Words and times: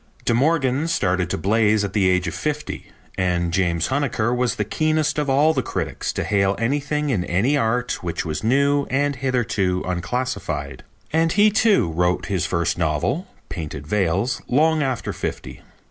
De 0.25 0.33
Morgan 0.33 0.87
started 0.87 1.29
to 1.29 1.37
blaze 1.37 1.83
at 1.83 1.93
the 1.93 2.09
age 2.09 2.27
of 2.27 2.33
fifty, 2.33 2.91
and 3.19 3.53
James 3.53 3.89
Huneker 3.89 4.33
was 4.35 4.55
the 4.55 4.65
keenest 4.65 5.19
of 5.19 5.29
all 5.29 5.53
the 5.53 5.61
critics 5.61 6.11
to 6.13 6.23
hail 6.23 6.55
anything 6.57 7.11
in 7.11 7.23
any 7.25 7.55
art 7.55 8.01
which 8.03 8.25
was 8.25 8.43
new 8.43 8.87
and 8.89 9.17
hitherto 9.17 9.83
unclassified. 9.85 10.81
And 11.13 11.31
he, 11.33 11.51
too, 11.51 11.91
wrote 11.91 12.25
his 12.25 12.47
first 12.47 12.79
novel, 12.79 13.27
Painted 13.47 13.85
Veils, 13.85 14.41
long 14.47 14.81
after 14.81 15.13
fifty. 15.13 15.61